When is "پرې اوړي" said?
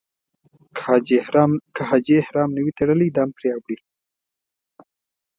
3.37-3.77